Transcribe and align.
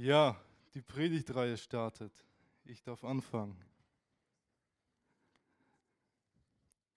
Ja, 0.00 0.40
die 0.74 0.80
Predigtreihe 0.80 1.56
startet. 1.56 2.12
Ich 2.64 2.84
darf 2.84 3.02
anfangen. 3.02 3.56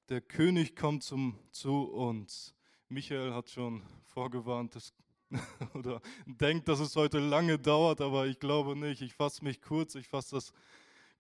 Der 0.10 0.22
König 0.22 0.76
kommt 0.76 1.02
zum, 1.02 1.40
zu 1.52 1.86
uns. 1.86 2.54
Michael 2.90 3.34
hat 3.34 3.50
schon 3.50 3.82
vorgewarnt 4.04 4.76
dass, 4.76 4.94
oder 5.74 6.00
denkt, 6.28 6.68
dass 6.68 6.80
es 6.80 6.96
heute 6.96 7.18
lange 7.18 7.58
dauert, 7.58 8.02
aber 8.02 8.28
ich 8.28 8.38
glaube 8.38 8.76
nicht. 8.76 9.02
Ich 9.02 9.16
fasse 9.16 9.44
mich 9.44 9.64
kurz, 9.64 9.96
ich 9.96 10.08
fasse 10.08 10.36
das 10.36 10.54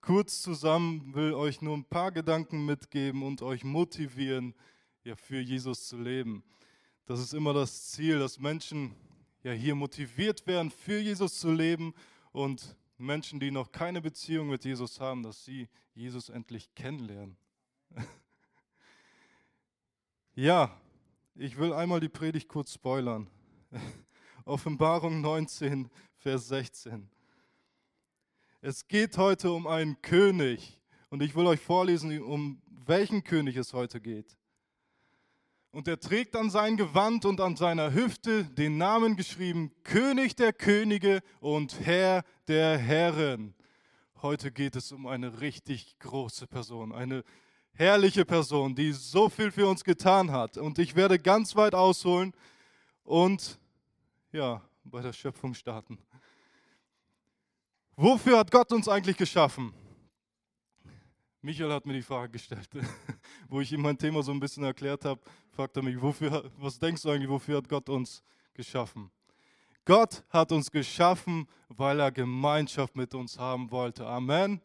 kurz 0.02 0.44
zusammen, 0.44 1.16
will 1.16 1.34
euch 1.34 1.64
nur 1.64 1.76
ein 1.76 1.86
paar 1.86 2.12
Gedanken 2.12 2.64
mitgeben 2.64 3.24
und 3.24 3.42
euch 3.42 3.64
motivieren, 3.64 4.54
ja, 5.04 5.16
für 5.16 5.40
Jesus 5.40 5.88
zu 5.88 5.98
leben. 5.98 6.44
Das 7.08 7.20
ist 7.20 7.34
immer 7.34 7.56
das 7.56 7.90
Ziel, 7.90 8.20
dass 8.20 8.38
Menschen 8.38 8.94
ja 9.44 9.52
hier 9.52 9.76
motiviert 9.76 10.46
werden, 10.48 10.72
für 10.72 11.00
Jesus 11.00 11.40
zu 11.40 11.52
leben 11.52 11.94
und 12.32 12.76
Menschen, 12.98 13.40
die 13.40 13.52
noch 13.52 13.72
keine 13.72 14.02
Beziehung 14.02 14.50
mit 14.50 14.64
Jesus 14.64 15.00
haben, 15.00 15.24
dass 15.24 15.44
sie 15.44 15.68
Jesus 15.94 16.30
endlich 16.30 16.74
kennenlernen. 16.76 17.36
ja, 20.36 20.80
ich 21.36 21.58
will 21.58 21.74
einmal 21.74 22.00
die 22.00 22.10
Predigt 22.10 22.48
kurz 22.48 22.74
spoilern. 22.74 23.28
Offenbarung 24.46 25.22
19, 25.22 25.90
Vers 26.18 26.48
16. 26.48 27.10
Es 28.62 28.88
geht 28.88 29.18
heute 29.18 29.52
um 29.52 29.66
einen 29.66 30.02
König 30.02 30.80
und 31.10 31.24
ich 31.24 31.36
will 31.36 31.48
euch 31.48 31.60
vorlesen, 31.60 32.22
um 32.22 32.62
welchen 32.86 33.24
König 33.24 33.56
es 33.58 33.74
heute 33.74 34.00
geht. 34.00 34.38
Und 35.72 35.88
er 35.88 36.00
trägt 36.00 36.36
an 36.36 36.50
sein 36.50 36.76
Gewand 36.76 37.24
und 37.24 37.40
an 37.40 37.56
seiner 37.56 37.94
Hüfte 37.94 38.44
den 38.44 38.78
Namen 38.78 39.16
geschrieben, 39.16 39.72
König 39.84 40.36
der 40.36 40.52
Könige 40.52 41.22
und 41.40 41.80
Herr 41.80 42.26
der 42.50 42.78
Herren. 42.78 43.54
Heute 44.22 44.52
geht 44.52 44.76
es 44.76 44.92
um 44.92 45.08
eine 45.08 45.40
richtig 45.40 45.98
große 46.00 46.46
Person, 46.48 46.92
eine 46.92 47.24
herrliche 47.72 48.26
Person, 48.26 48.76
die 48.76 48.92
so 48.92 49.30
viel 49.30 49.50
für 49.50 49.66
uns 49.66 49.86
getan 49.86 50.32
hat. 50.32 50.58
Und 50.58 50.78
ich 50.78 50.96
werde 50.98 51.18
ganz 51.18 51.56
weit 51.56 51.74
ausholen 51.74 52.34
und 53.06 53.58
ja, 54.34 54.62
bei 54.84 55.02
der 55.02 55.14
Schöpfung 55.14 55.54
starten. 55.54 55.98
Wofür 57.96 58.40
hat 58.40 58.52
Gott 58.52 58.74
uns 58.74 58.90
eigentlich 58.90 59.16
geschaffen? 59.16 59.74
Michael 61.42 61.72
hat 61.72 61.86
mir 61.86 61.94
die 61.94 62.02
Frage 62.02 62.34
gestellt, 62.34 62.70
wo 63.52 63.60
ich 63.60 63.74
ihm 63.74 63.82
mein 63.82 63.98
Thema 63.98 64.24
so 64.24 64.32
ein 64.32 64.40
bisschen 64.40 64.64
erklärt 64.64 65.04
habe, 65.04 65.20
fragt 65.52 65.76
er 65.76 65.84
mich, 65.84 66.02
wofür, 66.02 66.50
was 66.58 66.80
denkst 66.80 67.02
du 67.02 67.12
eigentlich, 67.12 67.30
wofür 67.30 67.58
hat 67.58 67.68
Gott 67.68 67.90
uns 67.90 68.24
geschaffen? 68.54 69.12
Gott 69.84 70.24
hat 70.30 70.54
uns 70.54 70.72
geschaffen, 70.72 71.46
weil 71.68 72.00
er 72.00 72.14
Gemeinschaft 72.14 72.96
mit 72.96 73.14
uns 73.14 73.38
haben 73.38 73.70
wollte. 73.70 74.08
Amen. 74.08 74.62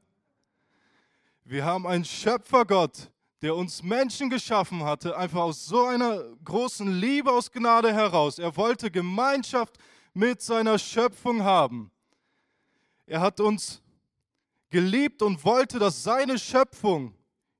Wir 1.42 1.64
haben 1.64 1.84
einen 1.84 2.04
Schöpfergott, 2.04 3.10
der 3.42 3.56
uns 3.56 3.82
Menschen 3.82 4.30
geschaffen 4.30 4.84
hatte, 4.84 5.16
einfach 5.16 5.40
aus 5.40 5.66
so 5.66 5.86
einer 5.86 6.22
großen 6.44 6.88
Liebe 6.88 7.32
aus 7.32 7.50
Gnade 7.50 7.92
heraus. 7.92 8.38
Er 8.38 8.56
wollte 8.56 8.88
Gemeinschaft 8.92 9.78
mit 10.14 10.40
seiner 10.40 10.78
Schöpfung 10.78 11.42
haben. 11.42 11.90
Er 13.04 13.20
hat 13.20 13.40
uns 13.40 13.82
geliebt 14.70 15.22
und 15.22 15.44
wollte, 15.44 15.80
dass 15.80 16.04
seine 16.04 16.38
Schöpfung 16.38 17.15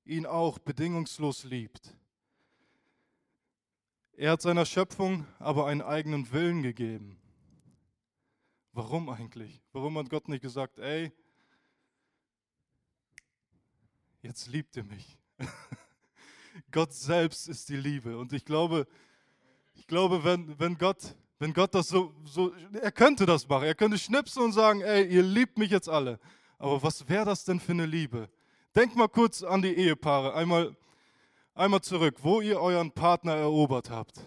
ihn 0.06 0.24
auch 0.24 0.58
bedingungslos 0.58 1.44
liebt. 1.44 1.94
Er 4.12 4.32
hat 4.32 4.40
seiner 4.40 4.64
Schöpfung 4.64 5.26
aber 5.38 5.66
einen 5.66 5.82
eigenen 5.82 6.32
Willen 6.32 6.62
gegeben. 6.62 7.18
Warum 8.72 9.08
eigentlich? 9.10 9.60
Warum 9.72 9.98
hat 9.98 10.08
Gott 10.08 10.28
nicht 10.28 10.42
gesagt, 10.42 10.78
ey, 10.78 11.12
jetzt 14.22 14.46
liebt 14.46 14.76
ihr 14.76 14.84
mich? 14.84 15.18
Gott 16.70 16.92
selbst 16.92 17.48
ist 17.48 17.68
die 17.68 17.76
Liebe. 17.76 18.16
Und 18.18 18.32
ich 18.32 18.44
glaube, 18.44 18.86
ich 19.74 19.86
glaube, 19.86 20.24
wenn, 20.24 20.58
wenn 20.58 20.78
Gott, 20.78 21.14
wenn 21.38 21.52
Gott 21.52 21.74
das 21.74 21.88
so, 21.88 22.14
so, 22.24 22.54
er 22.72 22.92
könnte 22.92 23.26
das 23.26 23.46
machen. 23.46 23.64
Er 23.64 23.74
könnte 23.74 23.98
schnipsen 23.98 24.42
und 24.42 24.52
sagen, 24.52 24.80
ey, 24.80 25.06
ihr 25.06 25.22
liebt 25.22 25.58
mich 25.58 25.70
jetzt 25.70 25.88
alle. 25.88 26.18
Aber 26.58 26.82
was 26.82 27.06
wäre 27.08 27.26
das 27.26 27.44
denn 27.44 27.60
für 27.60 27.72
eine 27.72 27.86
Liebe? 27.86 28.30
Denkt 28.76 28.94
mal 28.94 29.08
kurz 29.08 29.42
an 29.42 29.62
die 29.62 29.74
Ehepaare, 29.74 30.34
einmal, 30.34 30.76
einmal 31.54 31.80
zurück, 31.80 32.16
wo 32.20 32.42
ihr 32.42 32.60
euren 32.60 32.92
Partner 32.92 33.34
erobert 33.34 33.88
habt. 33.88 34.20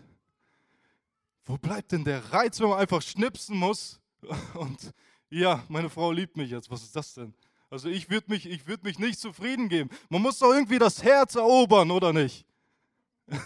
Wo 1.46 1.56
bleibt 1.56 1.92
denn 1.92 2.04
der 2.04 2.34
Reiz, 2.34 2.60
wenn 2.60 2.70
man 2.70 2.80
einfach 2.80 3.04
schnipsen 3.04 3.56
muss? 3.56 4.02
Und 4.56 4.92
ja, 5.30 5.64
meine 5.68 5.88
Frau 5.92 6.12
liebt 6.12 6.36
mich 6.36 6.50
jetzt. 6.50 6.72
Was 6.72 6.82
ist 6.82 6.96
das 6.96 7.14
denn? 7.14 7.36
Also 7.70 7.90
ich 7.90 8.10
würde 8.10 8.32
mich, 8.32 8.68
würd 8.68 8.84
mich 8.84 8.98
nicht 8.98 9.20
zufrieden 9.20 9.70
geben. 9.70 9.92
Man 10.10 10.24
muss 10.24 10.40
doch 10.40 10.52
irgendwie 10.52 10.80
das 10.80 11.04
Herz 11.04 11.36
erobern, 11.36 11.92
oder 11.92 12.12
nicht? 12.12 12.44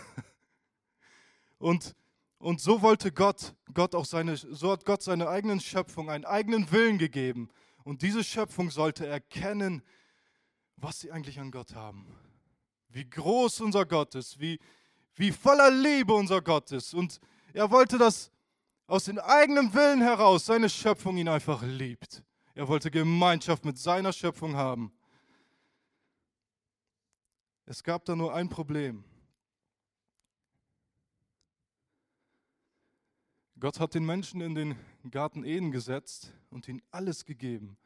Und, 1.59 1.95
und 2.39 2.59
so 2.59 2.81
wollte 2.81 3.13
Gott, 3.13 3.55
Gott 3.73 3.95
auch 3.95 4.03
seine, 4.03 4.35
so 4.35 4.71
hat 4.71 4.83
Gott 4.83 5.01
seine 5.01 5.29
eigenen 5.29 5.61
Schöpfung 5.61 6.09
einen 6.09 6.25
eigenen 6.25 6.69
Willen 6.73 6.97
gegeben. 6.97 7.49
Und 7.85 8.01
diese 8.01 8.21
Schöpfung 8.21 8.69
sollte 8.69 9.07
erkennen, 9.07 9.81
was 10.77 10.99
sie 10.99 11.11
eigentlich 11.11 11.39
an 11.39 11.51
Gott 11.51 11.75
haben. 11.75 12.07
Wie 12.89 13.09
groß 13.09 13.61
unser 13.61 13.85
Gott 13.85 14.15
ist, 14.15 14.39
wie, 14.39 14.59
wie 15.15 15.31
voller 15.31 15.71
Liebe 15.71 16.13
unser 16.13 16.41
Gott 16.41 16.71
ist. 16.71 16.93
Und 16.93 17.19
er 17.53 17.71
wollte, 17.71 17.97
dass 17.97 18.31
aus 18.87 19.05
dem 19.05 19.19
eigenen 19.19 19.73
Willen 19.73 20.01
heraus 20.01 20.45
seine 20.45 20.69
Schöpfung 20.69 21.17
ihn 21.17 21.27
einfach 21.27 21.63
liebt. 21.63 22.23
Er 22.55 22.67
wollte 22.67 22.91
Gemeinschaft 22.91 23.65
mit 23.65 23.77
seiner 23.77 24.13
Schöpfung 24.13 24.55
haben. 24.55 24.91
Es 27.65 27.83
gab 27.83 28.05
da 28.05 28.15
nur 28.15 28.33
ein 28.33 28.49
Problem. 28.49 29.03
Gott 33.59 33.79
hat 33.79 33.95
den 33.95 34.05
Menschen 34.05 34.41
in 34.41 34.55
den 34.55 34.75
Garten 35.09 35.45
Eden 35.45 35.71
gesetzt 35.71 36.33
und 36.49 36.67
ihnen 36.67 36.81
alles 36.91 37.23
gegeben. 37.23 37.77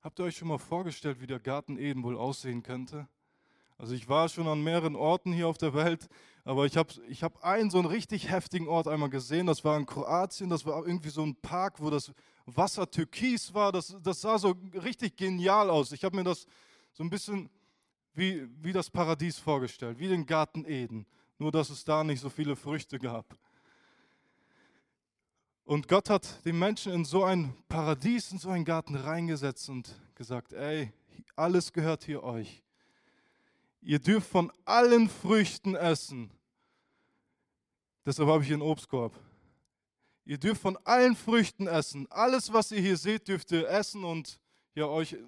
Habt 0.00 0.20
ihr 0.20 0.26
euch 0.26 0.36
schon 0.36 0.46
mal 0.46 0.58
vorgestellt, 0.58 1.20
wie 1.20 1.26
der 1.26 1.40
Garten 1.40 1.76
Eden 1.76 2.04
wohl 2.04 2.16
aussehen 2.16 2.62
könnte? 2.62 3.08
Also 3.78 3.94
ich 3.94 4.08
war 4.08 4.28
schon 4.28 4.46
an 4.46 4.62
mehreren 4.62 4.94
Orten 4.94 5.32
hier 5.32 5.48
auf 5.48 5.58
der 5.58 5.74
Welt, 5.74 6.08
aber 6.44 6.66
ich 6.66 6.76
habe 6.76 6.92
ich 7.08 7.24
hab 7.24 7.44
einen 7.44 7.70
so 7.70 7.78
einen 7.78 7.88
richtig 7.88 8.30
heftigen 8.30 8.68
Ort 8.68 8.86
einmal 8.86 9.10
gesehen. 9.10 9.46
Das 9.46 9.64
war 9.64 9.76
in 9.76 9.86
Kroatien, 9.86 10.50
das 10.50 10.64
war 10.64 10.86
irgendwie 10.86 11.08
so 11.08 11.24
ein 11.24 11.34
Park, 11.34 11.80
wo 11.80 11.90
das 11.90 12.12
Wasser 12.46 12.88
türkis 12.88 13.54
war. 13.54 13.72
Das, 13.72 13.96
das 14.00 14.20
sah 14.20 14.38
so 14.38 14.54
richtig 14.74 15.16
genial 15.16 15.68
aus. 15.68 15.90
Ich 15.90 16.04
habe 16.04 16.16
mir 16.16 16.24
das 16.24 16.46
so 16.92 17.02
ein 17.02 17.10
bisschen 17.10 17.50
wie, 18.14 18.48
wie 18.62 18.72
das 18.72 18.90
Paradies 18.90 19.38
vorgestellt, 19.38 19.98
wie 19.98 20.08
den 20.08 20.26
Garten 20.26 20.64
Eden. 20.64 21.06
Nur 21.38 21.50
dass 21.50 21.70
es 21.70 21.84
da 21.84 22.04
nicht 22.04 22.20
so 22.20 22.30
viele 22.30 22.54
Früchte 22.54 23.00
gab. 23.00 23.36
Und 25.68 25.86
Gott 25.86 26.08
hat 26.08 26.46
den 26.46 26.58
Menschen 26.58 26.94
in 26.94 27.04
so 27.04 27.24
ein 27.24 27.52
Paradies, 27.68 28.32
in 28.32 28.38
so 28.38 28.48
einen 28.48 28.64
Garten 28.64 28.94
reingesetzt 28.94 29.68
und 29.68 30.00
gesagt, 30.14 30.54
ey, 30.54 30.90
alles 31.36 31.74
gehört 31.74 32.04
hier 32.04 32.22
euch. 32.22 32.62
Ihr 33.82 33.98
dürft 33.98 34.30
von 34.30 34.50
allen 34.64 35.10
Früchten 35.10 35.74
essen. 35.74 36.30
Deshalb 38.06 38.30
habe 38.30 38.40
ich 38.42 38.46
hier 38.46 38.54
einen 38.54 38.62
Obstkorb. 38.62 39.12
Ihr 40.24 40.38
dürft 40.38 40.62
von 40.62 40.78
allen 40.84 41.14
Früchten 41.14 41.66
essen. 41.66 42.06
Alles, 42.08 42.50
was 42.50 42.72
ihr 42.72 42.80
hier 42.80 42.96
seht, 42.96 43.28
dürft 43.28 43.52
ihr 43.52 43.68
essen 43.68 44.04
und 44.04 44.40
ja, 44.74 44.86
euch 44.86 45.18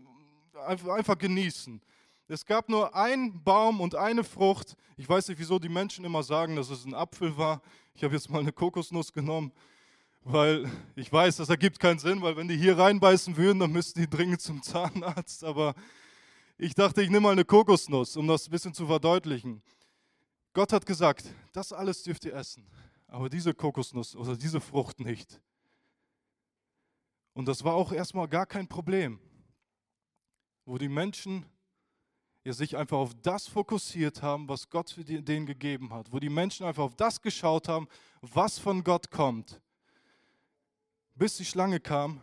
einfach, 0.89 1.19
genießen. 1.19 1.83
Es 2.29 2.47
gab 2.47 2.71
nur 2.71 2.95
einen 2.95 3.45
Baum 3.45 3.83
und 3.83 3.95
eine 3.95 4.25
Frucht. 4.25 4.75
Ich 4.97 5.06
weiß 5.06 5.29
nicht, 5.29 5.39
wieso 5.39 5.59
die 5.59 5.69
Menschen 5.69 6.06
immer 6.06 6.23
sagen, 6.23 6.56
dass 6.56 6.71
es 6.71 6.87
ein 6.87 6.95
Apfel 6.95 7.37
war. 7.37 7.61
Ich 7.93 8.03
habe 8.03 8.15
jetzt 8.15 8.31
mal 8.31 8.39
eine 8.39 8.53
Kokosnuss 8.53 9.12
genommen 9.12 9.53
weil 10.22 10.70
ich 10.97 11.12
weiß, 11.12 11.36
das 11.36 11.48
ergibt 11.48 11.78
keinen 11.78 11.98
Sinn, 11.98 12.20
weil 12.22 12.36
wenn 12.36 12.48
die 12.48 12.56
hier 12.56 12.78
reinbeißen 12.78 13.37
würden, 13.37 13.61
dann 13.61 13.72
müssten 13.72 14.00
die 14.00 14.08
dringend 14.08 14.40
zum 14.40 14.62
Zahnarzt. 14.62 15.44
Aber 15.44 15.75
ich 16.58 16.75
dachte, 16.75 17.02
ich 17.02 17.08
nehme 17.08 17.20
mal 17.20 17.32
eine 17.32 17.44
Kokosnuss, 17.44 18.17
um 18.17 18.26
das 18.26 18.46
ein 18.46 18.50
bisschen 18.50 18.75
zu 18.75 18.87
verdeutlichen. 18.87 19.62
Gott 20.52 20.72
hat 20.72 20.84
gesagt, 20.84 21.25
das 21.52 21.72
alles 21.72 22.02
dürft 22.02 22.25
ihr 22.25 22.34
essen, 22.34 22.67
aber 23.06 23.28
diese 23.28 23.55
Kokosnuss 23.55 24.17
oder 24.17 24.37
diese 24.37 24.61
Frucht 24.61 25.00
nicht. 25.00 25.40
Und 27.32 27.46
das 27.46 27.64
war 27.64 27.75
auch 27.75 27.93
erstmal 27.93 28.28
gar 28.28 28.46
kein 28.46 28.66
Problem, 28.66 29.20
wo 30.64 30.76
die 30.76 30.88
Menschen 30.88 31.46
ja, 32.43 32.52
sich 32.52 32.76
einfach 32.76 32.99
auf 32.99 33.14
das 33.23 33.46
fokussiert 33.46 34.23
haben, 34.23 34.49
was 34.49 34.69
Gott 34.69 34.90
für 34.90 35.05
denen 35.05 35.46
gegeben 35.46 35.93
hat, 35.93 36.12
wo 36.12 36.19
die 36.19 36.28
Menschen 36.28 36.66
einfach 36.66 36.82
auf 36.82 36.96
das 36.96 37.23
geschaut 37.23 37.69
haben, 37.69 37.87
was 38.20 38.58
von 38.58 38.82
Gott 38.82 39.11
kommt 39.11 39.61
bis 41.20 41.37
die 41.37 41.44
Schlange 41.44 41.81
kam 41.81 42.22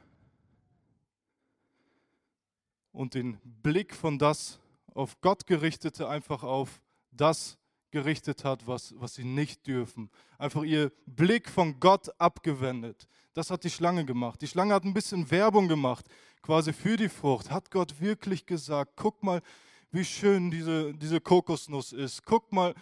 und 2.92 3.14
den 3.14 3.38
Blick 3.44 3.94
von 3.94 4.18
das 4.18 4.60
auf 4.96 5.22
Gott 5.22 5.46
gerichtete 5.46 6.10
einfach 6.10 6.42
auf 6.42 6.82
das 7.12 7.60
gerichtet 7.92 8.44
hat, 8.44 8.66
was, 8.66 8.96
was 8.98 9.14
sie 9.14 9.24
nicht 9.24 9.68
dürfen. 9.68 10.10
Einfach 10.40 10.64
ihr 10.64 10.92
Blick 11.06 11.48
von 11.48 11.80
Gott 11.80 12.10
abgewendet. 12.20 13.08
Das 13.36 13.52
hat 13.52 13.64
die 13.66 13.70
Schlange 13.70 14.04
gemacht. 14.04 14.42
Die 14.42 14.48
Schlange 14.48 14.74
hat 14.74 14.84
ein 14.84 14.96
bisschen 14.96 15.30
Werbung 15.30 15.68
gemacht, 15.68 16.08
quasi 16.42 16.74
für 16.74 16.98
die 16.98 17.08
Frucht. 17.08 17.52
Hat 17.52 17.70
Gott 17.70 18.02
wirklich 18.02 18.48
gesagt, 18.48 18.94
guck 18.96 19.22
mal, 19.22 19.44
wie 19.92 20.06
schön 20.06 20.50
diese, 20.50 20.96
diese 20.96 21.22
Kokosnuss 21.22 21.94
ist. 21.94 22.26
Guck 22.26 22.52
mal, 22.52 22.74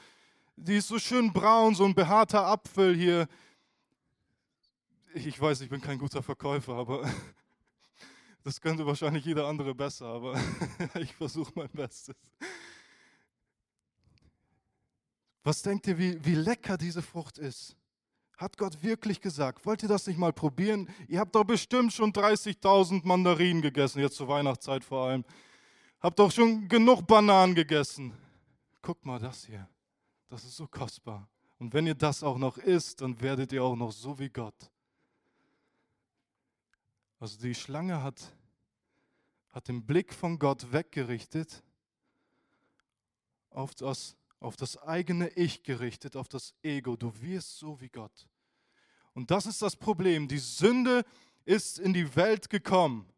die 0.56 0.78
ist 0.78 0.88
so 0.88 0.98
schön 0.98 1.34
braun, 1.34 1.76
so 1.76 1.84
ein 1.84 1.94
behaarter 1.94 2.48
Apfel 2.48 2.96
hier. 2.96 3.28
Ich 5.18 5.40
weiß, 5.40 5.62
ich 5.62 5.70
bin 5.70 5.80
kein 5.80 5.98
guter 5.98 6.22
Verkäufer, 6.22 6.74
aber 6.74 7.10
das 8.44 8.60
könnte 8.60 8.86
wahrscheinlich 8.86 9.24
jeder 9.24 9.48
andere 9.48 9.74
besser, 9.74 10.08
aber 10.08 10.38
ich 11.00 11.14
versuche 11.16 11.54
mein 11.56 11.70
Bestes. 11.70 12.18
Was 15.42 15.62
denkt 15.62 15.88
ihr, 15.88 15.98
wie, 15.98 16.26
wie 16.26 16.36
lecker 16.36 16.78
diese 16.78 17.02
Frucht 17.02 17.38
ist? 17.38 17.78
Hat 18.36 18.58
Gott 18.58 18.84
wirklich 18.84 19.22
gesagt? 19.22 19.66
Wollt 19.66 19.84
ihr 19.84 19.88
das 19.88 20.06
nicht 20.06 20.20
mal 20.20 20.34
probieren? 20.34 20.90
Ihr 21.08 21.22
habt 21.22 21.34
doch 21.34 21.46
bestimmt 21.46 21.94
schon 21.94 22.12
30.000 22.12 23.08
Mandarinen 23.08 23.62
gegessen, 23.62 24.02
jetzt 24.02 24.18
zur 24.18 24.28
Weihnachtszeit 24.28 24.84
vor 24.84 25.08
allem. 25.08 25.24
Habt 26.02 26.20
doch 26.20 26.30
schon 26.30 26.68
genug 26.68 27.08
Bananen 27.08 27.56
gegessen. 27.56 28.14
Guckt 28.82 29.06
mal 29.06 29.20
das 29.20 29.46
hier. 29.46 29.66
Das 30.28 30.44
ist 30.44 30.58
so 30.58 30.68
kostbar. 30.68 31.30
Und 31.58 31.74
wenn 31.74 31.88
ihr 31.88 31.96
das 31.96 32.22
auch 32.22 32.38
noch 32.38 32.58
isst, 32.58 33.00
dann 33.00 33.22
werdet 33.22 33.54
ihr 33.54 33.64
auch 33.64 33.78
noch 33.78 33.94
so 33.94 34.20
wie 34.20 34.28
Gott. 34.28 34.72
Also 37.26 37.40
die 37.40 37.56
Schlange 37.56 38.04
hat, 38.04 38.22
hat 39.50 39.68
den 39.68 39.84
Blick 39.84 40.14
von 40.14 40.38
Gott 40.38 40.72
weggerichtet 40.72 41.64
auf 43.50 43.74
das 43.74 44.16
auf 44.40 44.56
das 44.56 44.78
eigene 44.78 45.30
Ich 45.30 45.64
gerichtet, 45.64 46.16
auf 46.16 46.28
das 46.28 46.54
Ego. 46.62 46.96
Du 46.96 47.12
wirst 47.24 47.58
so 47.58 47.82
wie 47.82 47.90
Gott. 47.90 48.28
Und 49.16 49.32
das 49.32 49.48
ist 49.48 49.60
das 49.64 49.76
Problem. 49.76 50.28
Die 50.28 50.38
Sünde 50.38 51.04
ist 51.46 51.80
in 51.80 51.94
die 51.94 52.16
Welt 52.16 52.48
gekommen. 52.48 53.12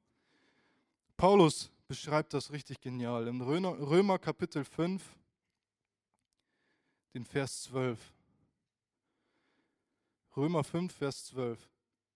Paulus 1.17 1.69
beschreibt 1.89 2.33
das 2.33 2.49
richtig 2.49 2.79
genial. 2.79 3.27
In 3.27 3.41
Römer, 3.41 3.77
Römer 3.77 4.19
Kapitel 4.19 4.63
5, 4.63 5.03
den 7.13 7.25
Vers 7.25 7.63
12. 7.63 7.99
Römer 10.37 10.63
5, 10.63 10.95
Vers 10.95 11.25
12. 11.25 11.59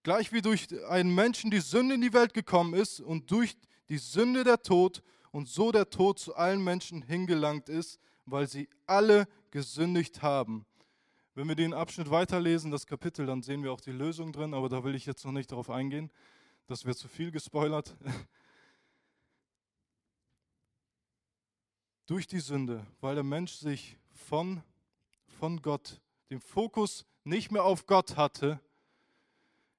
Gleich 0.03 0.31
wie 0.31 0.42
durch 0.42 0.68
einen 0.89 1.13
Menschen 1.13 1.51
die 1.51 1.59
Sünde 1.59 1.95
in 1.95 2.01
die 2.01 2.13
Welt 2.13 2.33
gekommen 2.33 2.74
ist 2.74 3.00
und 3.00 3.30
durch 3.30 3.56
die 3.89 4.00
Sünde 4.00 4.44
der 4.44 4.63
Tod 4.63 5.03
und 5.31 5.48
so 5.48 5.71
der 5.71 5.89
Tod 5.89 6.18
zu 6.18 6.36
allen 6.36 6.63
Menschen 6.63 7.03
hingelangt 7.03 7.69
ist, 7.69 8.00
weil 8.25 8.48
sie 8.48 8.68
alle 8.88 9.27
gesündigt 9.51 10.21
haben. 10.21 10.65
Wenn 11.36 11.48
wir 11.48 11.56
den 11.56 11.74
Abschnitt 11.74 12.09
weiterlesen, 12.09 12.71
das 12.71 12.88
Kapitel, 12.88 13.25
dann 13.25 13.42
sehen 13.42 13.63
wir 13.63 13.71
auch 13.71 13.80
die 13.80 13.92
Lösung 13.92 14.33
drin, 14.33 14.53
aber 14.53 14.69
da 14.69 14.83
will 14.83 14.95
ich 14.95 15.06
jetzt 15.06 15.24
noch 15.24 15.31
nicht 15.31 15.51
darauf 15.51 15.69
eingehen. 15.69 16.12
Das 16.68 16.86
wird 16.86 16.98
zu 16.98 17.07
viel 17.07 17.31
gespoilert. 17.31 17.95
Durch 22.07 22.27
die 22.27 22.39
Sünde, 22.39 22.86
weil 23.00 23.15
der 23.15 23.24
Mensch 23.24 23.53
sich 23.53 23.98
von, 24.09 24.62
von 25.39 25.62
Gott, 25.62 26.01
den 26.30 26.42
Fokus 26.42 27.06
nicht 27.24 27.51
mehr 27.51 27.63
auf 27.63 27.86
Gott 27.86 28.18
hatte, 28.18 28.59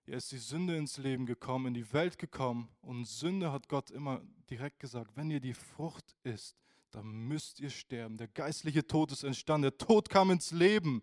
er 0.07 0.17
ist 0.17 0.33
die 0.33 0.39
Sünde 0.39 0.77
ins 0.77 0.99
Leben 0.99 1.27
gekommen, 1.27 1.67
in 1.67 1.75
die 1.75 1.93
Welt 1.93 2.19
gekommen 2.19 2.69
und 2.83 3.07
Sünde 3.07 3.53
hat 3.53 3.69
Gott 3.69 3.91
immer 3.91 4.21
direkt 4.51 4.81
gesagt, 4.81 5.17
wenn 5.17 5.31
ihr 5.31 5.41
die 5.41 5.55
Frucht 5.55 6.17
isst, 6.25 6.57
dann 6.91 7.07
müsst 7.07 7.61
ihr 7.61 7.71
sterben. 7.71 8.17
Der 8.17 8.29
geistliche 8.29 8.87
Tod 8.87 9.13
ist 9.13 9.23
entstanden, 9.23 9.63
der 9.63 9.79
Tod 9.79 10.11
kam 10.11 10.31
ins 10.31 10.51
Leben. 10.51 11.03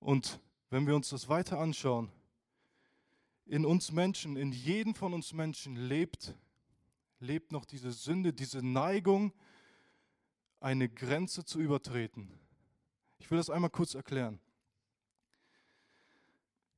Und 0.00 0.40
wenn 0.70 0.86
wir 0.86 0.96
uns 0.96 1.10
das 1.10 1.28
weiter 1.28 1.58
anschauen, 1.58 2.10
in 3.46 3.64
uns 3.64 3.92
Menschen, 3.92 4.36
in 4.36 4.52
jedem 4.52 4.94
von 4.94 5.14
uns 5.14 5.32
Menschen 5.32 5.76
lebt, 5.76 6.34
lebt 7.20 7.52
noch 7.52 7.64
diese 7.64 7.92
Sünde, 7.92 8.32
diese 8.32 8.66
Neigung, 8.66 9.32
eine 10.60 10.88
Grenze 10.88 11.44
zu 11.44 11.60
übertreten. 11.60 12.28
Ich 13.18 13.30
will 13.30 13.38
das 13.38 13.50
einmal 13.50 13.70
kurz 13.70 13.94
erklären. 13.94 14.40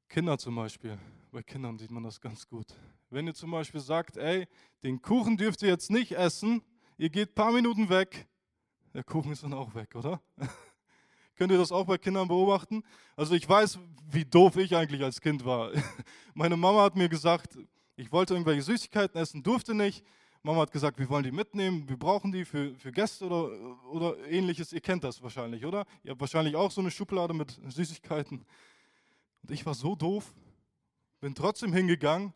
Kinder 0.09 0.39
zum 0.39 0.55
Beispiel, 0.55 0.99
bei 1.33 1.43
Kindern 1.43 1.79
sieht 1.79 1.91
man 1.91 2.03
das 2.03 2.21
ganz 2.21 2.47
gut. 2.47 2.67
Wenn 3.11 3.27
ihr 3.27 3.35
zum 3.35 3.51
Beispiel 3.51 3.81
sagt, 3.81 4.17
ey, 4.17 4.47
den 4.83 5.01
Kuchen 5.01 5.37
dürft 5.37 5.63
ihr 5.63 5.69
jetzt 5.69 5.91
nicht 5.91 6.13
essen, 6.13 6.63
ihr 6.97 7.11
geht 7.11 7.31
ein 7.31 7.35
paar 7.35 7.53
Minuten 7.53 7.89
weg, 7.89 8.29
der 8.93 9.03
Kuchen 9.03 9.33
ist 9.33 9.43
dann 9.43 9.55
auch 9.55 9.75
weg, 9.75 9.95
oder? 9.95 10.21
Könnt 11.37 11.51
ihr 11.51 11.59
das 11.59 11.73
auch 11.73 11.87
bei 11.87 11.99
Kindern 11.99 12.29
beobachten? 12.29 12.85
Also 13.17 13.35
ich 13.35 13.49
weiß, 13.49 13.79
wie 14.11 14.25
doof 14.25 14.57
ich 14.57 14.77
eigentlich 14.77 15.03
als 15.03 15.21
Kind 15.21 15.45
war. 15.45 15.73
Meine 16.35 16.57
Mama 16.57 16.83
hat 16.83 16.95
mir 16.95 17.09
gesagt, 17.09 17.59
ich 17.97 18.13
wollte 18.13 18.35
irgendwelche 18.35 18.63
Süßigkeiten 18.63 19.21
essen, 19.21 19.43
durfte 19.43 19.75
nicht. 19.75 20.05
Mama 20.43 20.61
hat 20.61 20.73
gesagt, 20.73 20.99
wir 20.99 21.09
wollen 21.09 21.25
die 21.25 21.33
mitnehmen, 21.33 21.89
wir 21.89 21.97
brauchen 21.97 22.31
die 22.31 22.45
für, 22.45 22.75
für 22.77 22.93
Gäste 22.93 23.25
oder, 23.25 23.51
oder 23.91 24.19
ähnliches. 24.29 24.73
Ihr 24.73 24.81
kennt 24.81 25.03
das 25.03 25.23
wahrscheinlich, 25.23 25.65
oder? 25.65 25.87
Ihr 26.03 26.11
habt 26.11 26.21
wahrscheinlich 26.21 26.55
auch 26.55 26.71
so 26.71 26.81
eine 26.81 26.91
Schublade 26.91 27.33
mit 27.33 27.59
Süßigkeiten. 27.67 28.45
Und 29.45 29.53
ich 29.53 29.65
war 29.65 29.75
so 29.75 29.95
doof, 29.95 30.35
bin 31.21 31.35
trotzdem 31.35 31.73
hingegangen, 31.73 32.35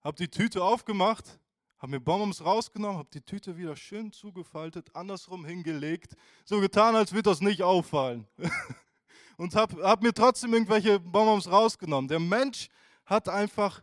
habe 0.00 0.16
die 0.16 0.28
Tüte 0.28 0.64
aufgemacht 0.64 1.38
habe 1.78 1.92
mir 1.92 2.00
Bonbons 2.00 2.44
rausgenommen, 2.44 2.98
habe 2.98 3.08
die 3.12 3.20
Tüte 3.20 3.56
wieder 3.56 3.76
schön 3.76 4.10
zugefaltet, 4.12 4.88
andersrum 4.94 5.44
hingelegt, 5.44 6.16
so 6.44 6.60
getan, 6.60 6.96
als 6.96 7.12
würde 7.12 7.30
das 7.30 7.40
nicht 7.40 7.62
auffallen. 7.62 8.26
und 9.36 9.54
habe 9.54 9.82
hab 9.84 10.02
mir 10.02 10.12
trotzdem 10.12 10.52
irgendwelche 10.54 10.98
Bonbons 10.98 11.50
rausgenommen. 11.50 12.08
Der 12.08 12.18
Mensch 12.18 12.68
hat 13.06 13.28
einfach 13.28 13.82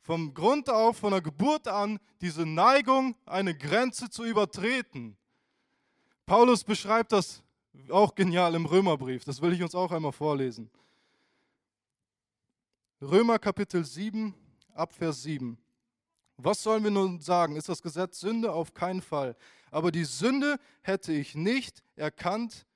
vom 0.00 0.32
Grund 0.32 0.70
auf, 0.70 0.98
von 0.98 1.12
der 1.12 1.20
Geburt 1.20 1.68
an, 1.68 1.98
diese 2.20 2.46
Neigung, 2.46 3.14
eine 3.26 3.56
Grenze 3.56 4.08
zu 4.08 4.24
übertreten. 4.24 5.16
Paulus 6.26 6.64
beschreibt 6.64 7.12
das 7.12 7.42
auch 7.90 8.14
genial 8.14 8.54
im 8.54 8.64
Römerbrief. 8.64 9.24
Das 9.24 9.42
will 9.42 9.52
ich 9.52 9.62
uns 9.62 9.74
auch 9.74 9.92
einmal 9.92 10.12
vorlesen. 10.12 10.70
Römer 13.10 13.38
Kapitel 13.38 13.84
7, 13.84 14.34
Abvers 14.72 15.24
7. 15.24 15.58
Was 16.38 16.62
sollen 16.62 16.82
wir 16.84 16.90
nun 16.90 17.20
sagen? 17.20 17.54
Ist 17.54 17.68
das 17.68 17.82
Gesetz 17.82 18.20
Sünde? 18.20 18.50
Auf 18.50 18.72
keinen 18.72 19.02
Fall. 19.02 19.36
Aber 19.70 19.92
die 19.92 20.04
Sünde 20.04 20.58
hätte 20.80 21.12
ich 21.12 21.34
nicht 21.34 21.82
erkannt 21.96 22.66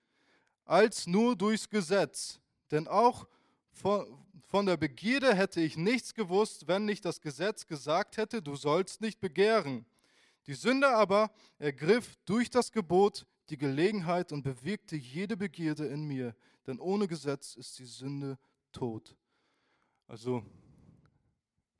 als 0.66 1.06
nur 1.06 1.34
durchs 1.34 1.70
Gesetz. 1.70 2.40
Denn 2.70 2.88
auch 2.88 3.26
von, 3.72 4.66
der 4.66 4.76
Begierde 4.76 5.34
hätte 5.34 5.62
ich 5.62 5.78
nichts 5.78 6.12
gewusst, 6.12 6.68
wenn 6.68 6.84
nicht 6.84 7.06
das 7.06 7.22
Gesetz 7.22 7.66
gesagt 7.66 8.18
hätte, 8.18 8.42
du 8.42 8.54
sollst 8.54 9.00
nicht 9.00 9.20
begehren. 9.20 9.86
Die 10.46 10.54
Sünde 10.54 10.90
aber 10.90 11.30
ergriff 11.58 12.16
durch 12.26 12.50
das 12.50 12.70
Gebot 12.70 13.24
die 13.48 13.56
Gelegenheit 13.56 14.30
und 14.32 14.42
bewirkte 14.42 14.94
jede 14.96 15.38
Begierde 15.38 15.86
in 15.86 16.04
mir. 16.04 16.36
Denn 16.66 16.78
ohne 16.78 17.08
Gesetz 17.08 17.54
ist 17.54 17.78
die 17.78 17.86
Sünde 17.86 18.38
tot. 18.72 19.16
Also 20.08 20.42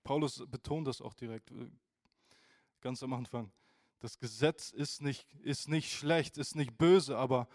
Paulus 0.04 0.44
betont 0.50 0.86
das 0.86 1.00
auch 1.00 1.14
direkt, 1.14 1.50
äh, 1.50 1.70
ganz 2.82 3.02
am 3.02 3.14
Anfang. 3.14 3.50
Das 4.00 4.18
Gesetz 4.18 4.70
ist 4.70 5.00
nicht, 5.00 5.26
ist 5.42 5.68
nicht 5.68 5.92
schlecht, 5.92 6.36
ist 6.36 6.54
nicht 6.54 6.76
böse, 6.76 7.16
aber, 7.16 7.48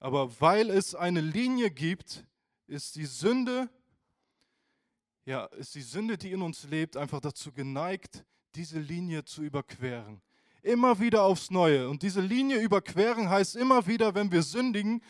aber 0.00 0.40
weil 0.40 0.70
es 0.70 0.94
eine 0.94 1.20
Linie 1.20 1.70
gibt, 1.70 2.26
ist 2.66 2.96
die 2.96 3.04
Sünde, 3.04 3.68
ja, 5.26 5.44
ist 5.46 5.74
die 5.74 5.82
Sünde, 5.82 6.16
die 6.16 6.32
in 6.32 6.40
uns 6.40 6.64
lebt, 6.64 6.96
einfach 6.96 7.20
dazu 7.20 7.52
geneigt, 7.52 8.24
diese 8.54 8.80
Linie 8.80 9.24
zu 9.24 9.42
überqueren. 9.42 10.22
Immer 10.62 10.98
wieder 10.98 11.24
aufs 11.24 11.50
Neue. 11.50 11.88
Und 11.88 12.02
diese 12.02 12.22
Linie 12.22 12.58
überqueren 12.58 13.28
heißt 13.28 13.54
immer 13.54 13.86
wieder, 13.86 14.14
wenn 14.14 14.32
wir 14.32 14.42
sündigen, 14.42 15.02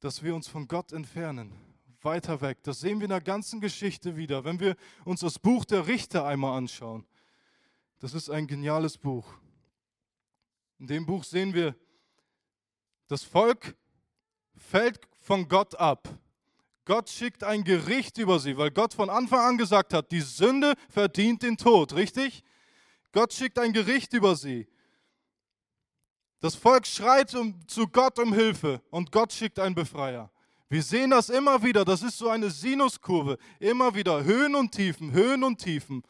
dass 0.00 0.22
wir 0.22 0.34
uns 0.34 0.48
von 0.48 0.66
Gott 0.66 0.92
entfernen 0.92 1.65
weiter 2.06 2.40
weg. 2.40 2.62
Das 2.62 2.80
sehen 2.80 3.00
wir 3.00 3.04
in 3.04 3.10
der 3.10 3.20
ganzen 3.20 3.60
Geschichte 3.60 4.16
wieder. 4.16 4.44
Wenn 4.44 4.58
wir 4.58 4.76
uns 5.04 5.20
das 5.20 5.38
Buch 5.38 5.66
der 5.66 5.86
Richter 5.86 6.24
einmal 6.24 6.56
anschauen, 6.56 7.04
das 7.98 8.14
ist 8.14 8.30
ein 8.30 8.46
geniales 8.46 8.96
Buch. 8.96 9.26
In 10.78 10.86
dem 10.86 11.04
Buch 11.04 11.24
sehen 11.24 11.52
wir, 11.52 11.74
das 13.08 13.22
Volk 13.22 13.76
fällt 14.54 15.06
von 15.20 15.46
Gott 15.48 15.74
ab. 15.74 16.08
Gott 16.86 17.10
schickt 17.10 17.42
ein 17.44 17.64
Gericht 17.64 18.16
über 18.16 18.38
sie, 18.38 18.56
weil 18.56 18.70
Gott 18.70 18.94
von 18.94 19.10
Anfang 19.10 19.40
an 19.40 19.58
gesagt 19.58 19.92
hat, 19.92 20.12
die 20.12 20.20
Sünde 20.20 20.74
verdient 20.88 21.42
den 21.42 21.56
Tod, 21.56 21.94
richtig? 21.94 22.44
Gott 23.12 23.32
schickt 23.32 23.58
ein 23.58 23.72
Gericht 23.72 24.12
über 24.12 24.36
sie. 24.36 24.68
Das 26.40 26.54
Volk 26.54 26.86
schreit 26.86 27.34
um, 27.34 27.66
zu 27.66 27.88
Gott 27.88 28.18
um 28.18 28.32
Hilfe 28.32 28.82
und 28.90 29.10
Gott 29.10 29.32
schickt 29.32 29.58
einen 29.58 29.74
Befreier. 29.74 30.30
Wir 30.68 30.82
sehen 30.82 31.10
das 31.10 31.28
immer 31.28 31.62
wieder, 31.62 31.84
das 31.84 32.02
ist 32.02 32.18
so 32.18 32.28
eine 32.28 32.50
Sinuskurve, 32.50 33.38
immer 33.60 33.94
wieder 33.94 34.24
Höhen 34.24 34.56
und 34.56 34.72
Tiefen, 34.72 35.12
Höhen 35.12 35.44
und 35.44 35.58
Tiefen. 35.58 36.02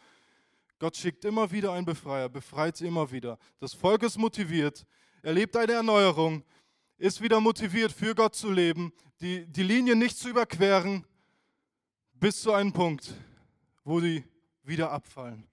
Gott 0.78 0.96
schickt 0.96 1.26
immer 1.26 1.50
wieder 1.50 1.72
einen 1.72 1.84
Befreier, 1.84 2.30
befreit 2.30 2.76
sie 2.76 2.86
immer 2.86 3.10
wieder. 3.10 3.38
Das 3.60 3.74
Volk 3.74 4.02
ist 4.02 4.16
motiviert, 4.16 4.86
erlebt 5.22 5.56
eine 5.56 5.72
Erneuerung, 5.72 6.42
ist 6.96 7.20
wieder 7.20 7.38
motiviert, 7.38 7.92
für 7.92 8.14
Gott 8.14 8.34
zu 8.34 8.50
leben, 8.50 8.92
die, 9.20 9.46
die 9.46 9.62
Linie 9.62 9.94
nicht 9.94 10.16
zu 10.16 10.30
überqueren, 10.30 11.04
bis 12.14 12.40
zu 12.40 12.52
einem 12.52 12.72
Punkt, 12.72 13.12
wo 13.84 14.00
die 14.00 14.24
wieder 14.62 14.90
abfallen. 14.90 15.46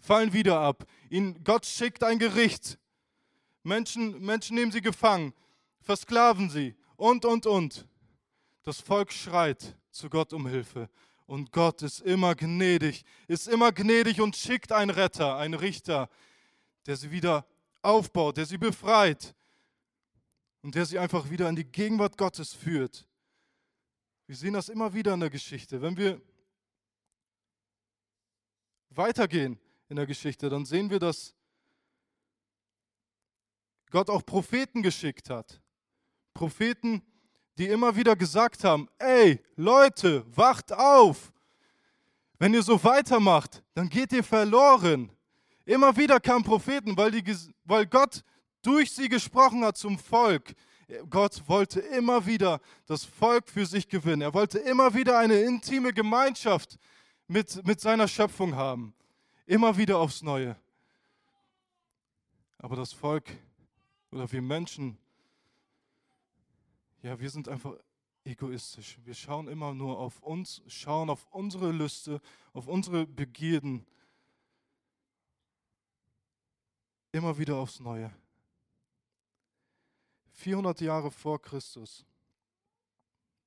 Fallen 0.00 0.32
wieder 0.32 0.58
ab. 0.58 0.84
Ihnen, 1.08 1.42
Gott 1.44 1.66
schickt 1.66 2.02
ein 2.02 2.18
Gericht. 2.18 2.78
Menschen, 3.62 4.20
Menschen 4.20 4.56
nehmen 4.56 4.72
sie 4.72 4.80
gefangen, 4.80 5.32
versklaven 5.80 6.50
sie 6.50 6.74
und, 6.96 7.24
und, 7.24 7.46
und. 7.46 7.86
Das 8.64 8.80
Volk 8.80 9.12
schreit 9.12 9.76
zu 9.90 10.08
Gott 10.10 10.32
um 10.32 10.46
Hilfe. 10.46 10.88
Und 11.26 11.52
Gott 11.52 11.82
ist 11.82 12.00
immer 12.00 12.34
gnädig, 12.34 13.04
ist 13.28 13.46
immer 13.46 13.72
gnädig 13.72 14.20
und 14.20 14.36
schickt 14.36 14.72
einen 14.72 14.90
Retter, 14.90 15.36
einen 15.36 15.54
Richter, 15.54 16.10
der 16.86 16.96
sie 16.96 17.10
wieder 17.10 17.46
aufbaut, 17.82 18.36
der 18.36 18.46
sie 18.46 18.58
befreit 18.58 19.34
und 20.62 20.74
der 20.74 20.86
sie 20.86 20.98
einfach 20.98 21.30
wieder 21.30 21.48
in 21.48 21.56
die 21.56 21.64
Gegenwart 21.64 22.16
Gottes 22.16 22.52
führt. 22.52 23.06
Wir 24.26 24.36
sehen 24.36 24.54
das 24.54 24.70
immer 24.70 24.92
wieder 24.94 25.12
in 25.14 25.20
der 25.20 25.30
Geschichte. 25.30 25.80
Wenn 25.82 25.96
wir 25.96 26.20
weitergehen 28.90 29.58
in 29.88 29.96
der 29.96 30.06
Geschichte, 30.06 30.48
dann 30.48 30.64
sehen 30.64 30.88
wir, 30.88 30.98
dass 30.98 31.34
Gott 33.90 34.08
auch 34.08 34.24
Propheten 34.24 34.82
geschickt 34.82 35.28
hat. 35.28 35.60
Propheten, 36.32 37.02
die 37.58 37.66
immer 37.66 37.94
wieder 37.94 38.16
gesagt 38.16 38.64
haben, 38.64 38.88
ey 38.98 39.40
Leute, 39.56 40.24
wacht 40.34 40.72
auf. 40.72 41.32
Wenn 42.38 42.54
ihr 42.54 42.62
so 42.62 42.82
weitermacht, 42.82 43.62
dann 43.74 43.88
geht 43.88 44.12
ihr 44.12 44.24
verloren. 44.24 45.10
Immer 45.64 45.96
wieder 45.96 46.20
kamen 46.20 46.44
Propheten, 46.44 46.96
weil, 46.96 47.10
die, 47.10 47.36
weil 47.64 47.86
Gott 47.86 48.22
durch 48.62 48.92
sie 48.92 49.08
gesprochen 49.08 49.64
hat 49.64 49.76
zum 49.76 49.98
Volk. 49.98 50.54
Gott 51.08 51.42
wollte 51.46 51.80
immer 51.80 52.26
wieder 52.26 52.60
das 52.86 53.04
Volk 53.04 53.48
für 53.48 53.64
sich 53.64 53.88
gewinnen. 53.88 54.22
Er 54.22 54.34
wollte 54.34 54.58
immer 54.58 54.92
wieder 54.92 55.18
eine 55.18 55.40
intime 55.40 55.92
Gemeinschaft 55.92 56.78
mit, 57.26 57.66
mit 57.66 57.80
seiner 57.80 58.08
Schöpfung 58.08 58.54
haben. 58.54 58.94
Immer 59.46 59.76
wieder 59.76 59.98
aufs 59.98 60.22
Neue. 60.22 60.56
Aber 62.58 62.76
das 62.76 62.92
Volk 62.92 63.24
oder 64.10 64.30
wir 64.30 64.42
Menschen, 64.42 64.98
ja, 67.04 67.20
wir 67.20 67.28
sind 67.28 67.48
einfach 67.48 67.76
egoistisch. 68.24 68.98
Wir 69.04 69.12
schauen 69.12 69.46
immer 69.48 69.74
nur 69.74 69.98
auf 69.98 70.22
uns, 70.22 70.62
schauen 70.66 71.10
auf 71.10 71.26
unsere 71.30 71.70
Lüste, 71.70 72.18
auf 72.54 72.66
unsere 72.66 73.06
Begierden. 73.06 73.86
Immer 77.12 77.36
wieder 77.36 77.56
aufs 77.56 77.78
Neue. 77.78 78.10
400 80.32 80.80
Jahre 80.80 81.10
vor 81.10 81.40
Christus, 81.42 82.06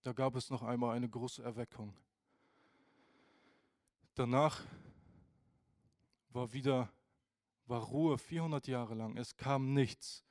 da 0.03 0.13
gab 0.13 0.35
es 0.35 0.51
noch 0.51 0.61
einmal 0.61 0.95
eine 0.95 1.09
große 1.09 1.41
Erweckung. 1.41 1.93
Danach 4.13 4.63
war 6.29 6.53
wieder 6.53 6.89
war 7.65 7.81
Ruhe 7.81 8.19
400 8.19 8.67
Jahre 8.67 8.93
lang. 8.93 9.17
Es 9.17 9.35
kam 9.35 9.73
nichts. 9.73 10.23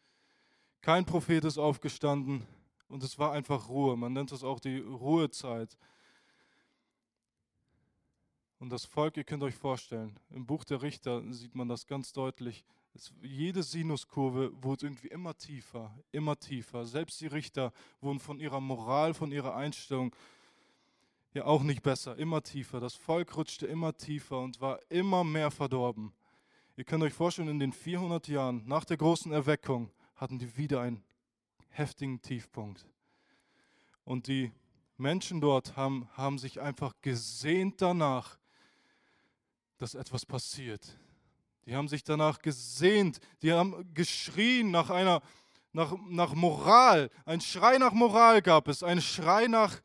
Kein 0.81 1.05
Prophet 1.05 1.45
ist 1.45 1.59
aufgestanden 1.59 2.47
und 2.89 3.03
es 3.03 3.19
war 3.19 3.33
einfach 3.33 3.69
Ruhe. 3.69 3.97
Man 3.97 4.13
nennt 4.13 4.33
es 4.33 4.45
auch 4.45 4.61
die 4.61 4.79
Ruhezeit. 4.79 5.77
Und 8.59 8.71
das 8.71 8.85
Volk, 8.85 9.17
ihr 9.17 9.25
könnt 9.25 9.43
euch 9.43 9.55
vorstellen, 9.55 10.19
im 10.31 10.47
Buch 10.47 10.65
der 10.65 10.81
Richter 10.83 11.23
sieht 11.33 11.55
man 11.55 11.69
das 11.69 11.87
ganz 11.87 12.13
deutlich. 12.13 12.65
Es, 12.95 13.13
jede 13.21 13.63
Sinuskurve 13.63 14.51
wurde 14.63 14.87
irgendwie 14.87 15.09
immer 15.09 15.37
tiefer, 15.37 15.95
immer 16.11 16.39
tiefer. 16.39 16.87
Selbst 16.87 17.21
die 17.21 17.27
Richter 17.27 17.73
wurden 18.01 18.19
von 18.19 18.41
ihrer 18.41 18.61
Moral, 18.61 19.13
von 19.13 19.31
ihrer 19.31 19.55
Einstellung 19.55 20.15
ja 21.35 21.45
auch 21.45 21.63
nicht 21.63 21.83
besser, 21.83 22.17
immer 22.17 22.43
tiefer. 22.43 22.81
Das 22.81 22.95
Volk 22.95 23.37
rutschte 23.37 23.67
immer 23.67 23.95
tiefer 23.95 24.41
und 24.41 24.61
war 24.63 24.81
immer 24.89 25.23
mehr 25.23 25.51
verdorben. 25.51 26.15
Ihr 26.77 26.85
könnt 26.85 27.03
euch 27.03 27.13
vorstellen, 27.13 27.49
in 27.49 27.59
den 27.59 27.73
400 27.73 28.27
Jahren 28.29 28.63
nach 28.67 28.87
der 28.87 28.97
großen 28.97 29.33
Erweckung 29.33 29.91
hatten 30.15 30.39
die 30.39 30.57
wieder 30.57 30.81
einen 30.81 31.03
heftigen 31.77 32.23
Tiefpunkt. 32.23 32.87
Und 34.05 34.27
die 34.29 34.53
Menschen 34.97 35.41
dort 35.41 35.77
haben, 35.77 36.09
haben 36.15 36.39
sich 36.39 36.61
einfach 36.61 36.95
gesehnt 37.03 37.83
danach, 37.83 38.39
dass 39.79 39.95
etwas 39.95 40.25
passiert. 40.25 40.99
Die 41.67 41.75
haben 41.75 41.89
sich 41.89 42.05
danach 42.05 42.41
gesehnt, 42.41 43.21
die 43.43 43.53
haben 43.53 43.93
geschrien 43.93 44.71
nach 44.71 44.91
einer 44.91 45.21
nach, 45.77 45.95
nach 46.09 46.35
Moral. 46.35 47.11
Ein 47.27 47.41
Schrei 47.43 47.77
nach 47.77 47.93
Moral 47.93 48.41
gab 48.41 48.67
es, 48.67 48.83
ein 48.83 49.03
Schrei 49.03 49.47
nach, 49.47 49.83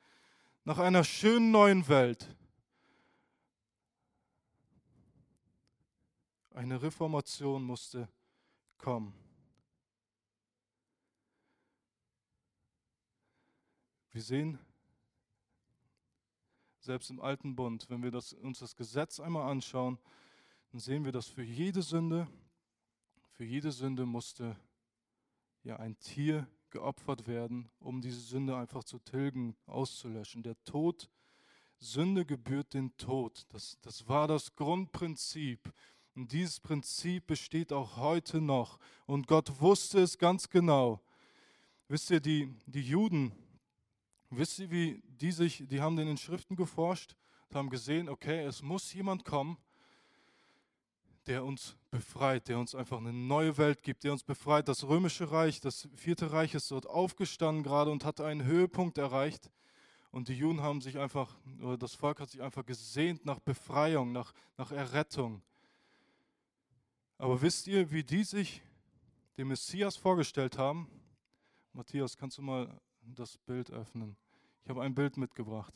nach 0.64 0.80
einer 0.80 1.04
schönen 1.04 1.52
neuen 1.52 1.88
Welt. 1.90 2.34
Eine 6.54 6.82
Reformation 6.82 7.64
musste 7.64 8.08
kommen. 8.78 9.14
Wir 14.14 14.22
sehen, 14.22 14.60
selbst 16.82 17.10
im 17.10 17.22
alten 17.22 17.56
Bund, 17.56 17.90
wenn 17.90 18.04
wir 18.04 18.12
das, 18.12 18.34
uns 18.34 18.60
das 18.60 18.76
Gesetz 18.76 19.22
einmal 19.22 19.50
anschauen, 19.50 19.98
dann 20.72 20.82
sehen 20.82 21.06
wir, 21.06 21.14
dass 21.14 21.28
für 21.28 21.44
jede 21.44 21.82
Sünde, 21.82 22.28
für 23.32 23.46
jede 23.46 23.72
Sünde 23.72 24.06
musste 24.06 24.58
ja 25.64 25.78
ein 25.78 25.98
Tier 26.00 26.46
geopfert 26.72 27.26
werden, 27.26 27.70
um 27.80 28.02
diese 28.02 28.20
Sünde 28.20 28.58
einfach 28.58 28.84
zu 28.84 29.00
tilgen, 29.00 29.56
auszulöschen. 29.66 30.44
Der 30.44 30.62
Tod, 30.66 31.10
Sünde 31.80 32.26
gebührt 32.26 32.74
den 32.74 32.96
Tod. 32.98 33.46
Das, 33.48 33.78
das 33.82 34.10
war 34.10 34.28
das 34.28 34.56
Grundprinzip. 34.56 35.74
Und 36.16 36.34
dieses 36.34 36.60
Prinzip 36.60 37.28
besteht 37.28 37.72
auch 37.72 37.96
heute 37.96 38.42
noch. 38.42 38.78
Und 39.06 39.28
Gott 39.28 39.62
wusste 39.62 40.02
es 40.02 40.18
ganz 40.18 40.50
genau. 40.50 41.00
Wisst 41.88 42.12
ihr, 42.12 42.20
die, 42.20 42.54
die 42.66 42.82
Juden, 42.82 43.32
wisst 44.38 44.60
ihr, 44.60 44.72
wie 44.72 45.02
die 45.06 45.32
sich, 45.32 45.64
die 45.68 45.82
haben 45.82 45.98
in 46.00 46.08
den 46.08 46.18
Schriften 46.18 46.56
geforscht 46.56 47.16
und 47.50 47.56
haben 47.56 47.70
gesehen, 47.70 48.10
okay, 48.10 48.44
es 48.44 48.62
muss 48.62 48.94
jemand 48.94 49.26
kommen, 49.26 49.58
der 51.28 51.44
uns 51.44 51.78
befreit, 51.92 52.48
der 52.48 52.58
uns 52.58 52.74
einfach 52.74 52.98
eine 52.98 53.14
neue 53.14 53.58
Welt 53.58 53.84
gibt, 53.84 54.04
der 54.04 54.12
uns 54.12 54.24
befreit. 54.24 54.68
Das 54.68 54.84
römische 54.88 55.32
Reich, 55.32 55.60
das 55.60 55.88
vierte 55.96 56.32
Reich 56.32 56.56
ist 56.56 56.72
dort 56.72 56.88
aufgestanden 56.88 57.64
gerade 57.64 57.92
und 57.92 58.06
hat 58.06 58.22
einen 58.22 58.44
Höhepunkt 58.44 58.98
erreicht. 58.98 59.52
Und 60.12 60.28
die 60.28 60.34
Juden 60.34 60.62
haben 60.62 60.82
sich 60.82 60.98
einfach, 60.98 61.38
oder 61.62 61.78
das 61.78 61.94
Volk 61.96 62.20
hat 62.20 62.30
sich 62.30 62.42
einfach 62.42 62.66
gesehnt 62.66 63.26
nach 63.26 63.40
Befreiung, 63.40 64.12
nach, 64.12 64.34
nach 64.58 64.72
Errettung. 64.72 65.42
Aber 67.18 67.42
wisst 67.42 67.68
ihr, 67.68 67.92
wie 67.92 68.04
die 68.04 68.24
sich 68.24 68.62
den 69.38 69.48
Messias 69.48 69.96
vorgestellt 69.96 70.58
haben? 70.58 70.90
Matthias, 71.72 72.18
kannst 72.18 72.38
du 72.38 72.42
mal 72.42 72.82
das 73.02 73.38
Bild 73.38 73.72
öffnen? 73.72 74.18
Ich 74.64 74.70
habe 74.70 74.82
ein 74.84 74.94
Bild 74.94 75.18
mitgebracht. 75.18 75.74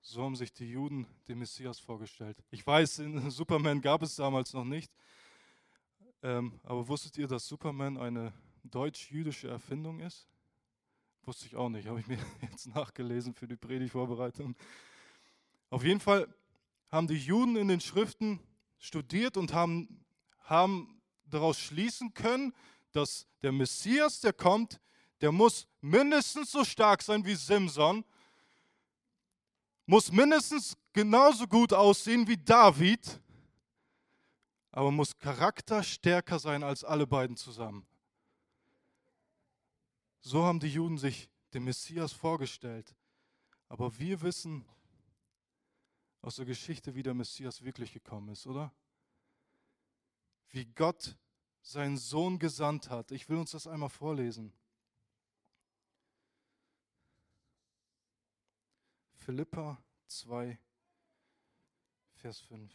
So 0.00 0.22
haben 0.22 0.36
sich 0.36 0.52
die 0.52 0.70
Juden 0.70 1.06
den 1.26 1.38
Messias 1.38 1.80
vorgestellt. 1.80 2.36
Ich 2.50 2.66
weiß, 2.66 3.02
Superman 3.28 3.80
gab 3.80 4.02
es 4.02 4.16
damals 4.16 4.52
noch 4.52 4.64
nicht. 4.64 4.92
Ähm, 6.22 6.60
aber 6.62 6.86
wusstet 6.88 7.18
ihr, 7.18 7.26
dass 7.26 7.46
Superman 7.46 7.98
eine 7.98 8.32
deutsch-jüdische 8.64 9.48
Erfindung 9.48 10.00
ist? 10.00 10.28
Wusste 11.24 11.46
ich 11.46 11.56
auch 11.56 11.68
nicht, 11.68 11.88
habe 11.88 12.00
ich 12.00 12.06
mir 12.06 12.18
jetzt 12.42 12.68
nachgelesen 12.68 13.34
für 13.34 13.48
die 13.48 13.56
Predigtvorbereitung. 13.56 14.54
Auf 15.70 15.82
jeden 15.82 16.00
Fall 16.00 16.32
haben 16.88 17.08
die 17.08 17.18
Juden 17.18 17.56
in 17.56 17.68
den 17.68 17.80
Schriften 17.80 18.38
studiert 18.78 19.36
und 19.36 19.52
haben, 19.52 20.04
haben 20.44 21.02
daraus 21.24 21.58
schließen 21.58 22.14
können, 22.14 22.54
dass 22.96 23.26
der 23.42 23.52
Messias, 23.52 24.20
der 24.20 24.32
kommt, 24.32 24.80
der 25.20 25.30
muss 25.30 25.68
mindestens 25.80 26.50
so 26.50 26.64
stark 26.64 27.02
sein 27.02 27.24
wie 27.24 27.34
Simson, 27.34 28.04
muss 29.84 30.10
mindestens 30.10 30.76
genauso 30.92 31.46
gut 31.46 31.72
aussehen 31.72 32.26
wie 32.26 32.36
David, 32.36 33.20
aber 34.72 34.90
muss 34.90 35.16
charakterstärker 35.18 36.38
sein 36.38 36.62
als 36.62 36.84
alle 36.84 37.06
beiden 37.06 37.36
zusammen. 37.36 37.86
So 40.20 40.44
haben 40.44 40.58
die 40.58 40.68
Juden 40.68 40.98
sich 40.98 41.28
den 41.54 41.64
Messias 41.64 42.12
vorgestellt. 42.12 42.94
Aber 43.68 43.98
wir 43.98 44.22
wissen, 44.22 44.64
aus 46.20 46.36
der 46.36 46.44
Geschichte, 46.44 46.94
wie 46.94 47.02
der 47.02 47.14
Messias 47.14 47.62
wirklich 47.62 47.92
gekommen 47.92 48.30
ist, 48.30 48.46
oder? 48.46 48.72
Wie 50.50 50.64
Gott 50.64 51.16
seinen 51.66 51.96
Sohn 51.96 52.38
gesandt 52.38 52.90
hat. 52.90 53.10
Ich 53.10 53.28
will 53.28 53.38
uns 53.38 53.50
das 53.50 53.66
einmal 53.66 53.88
vorlesen. 53.88 54.52
Philippa 59.16 59.76
2, 60.06 60.56
Vers 62.14 62.38
5. 62.42 62.72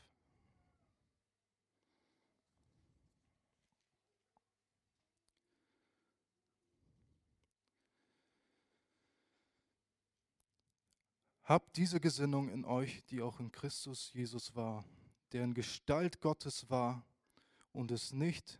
Habt 11.45 11.77
diese 11.77 12.01
Gesinnung 12.01 12.49
in 12.49 12.65
euch, 12.65 13.05
die 13.05 13.21
auch 13.21 13.39
in 13.39 13.53
Christus 13.53 14.11
Jesus 14.13 14.53
war, 14.53 14.83
der 15.31 15.45
in 15.45 15.53
Gestalt 15.53 16.19
Gottes 16.19 16.69
war 16.69 17.05
und 17.71 17.91
es 17.91 18.11
nicht 18.11 18.59